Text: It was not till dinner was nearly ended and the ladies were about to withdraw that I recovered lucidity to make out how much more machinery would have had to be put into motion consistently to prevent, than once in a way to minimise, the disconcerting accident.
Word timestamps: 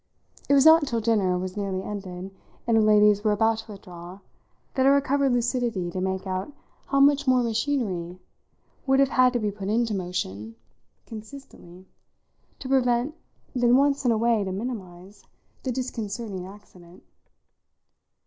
It 0.49 0.55
was 0.55 0.65
not 0.65 0.87
till 0.87 0.99
dinner 0.99 1.37
was 1.37 1.55
nearly 1.55 1.83
ended 1.83 2.31
and 2.65 2.75
the 2.75 2.81
ladies 2.81 3.23
were 3.23 3.33
about 3.33 3.59
to 3.59 3.71
withdraw 3.73 4.17
that 4.73 4.87
I 4.87 4.89
recovered 4.89 5.31
lucidity 5.31 5.91
to 5.91 6.01
make 6.01 6.25
out 6.25 6.51
how 6.87 6.99
much 6.99 7.27
more 7.27 7.43
machinery 7.43 8.17
would 8.87 8.99
have 8.99 9.09
had 9.09 9.31
to 9.33 9.39
be 9.39 9.51
put 9.51 9.67
into 9.67 9.93
motion 9.93 10.55
consistently 11.05 11.85
to 12.57 12.67
prevent, 12.67 13.13
than 13.53 13.77
once 13.77 14.03
in 14.03 14.09
a 14.11 14.17
way 14.17 14.43
to 14.43 14.51
minimise, 14.51 15.23
the 15.61 15.71
disconcerting 15.71 16.47
accident. 16.47 17.03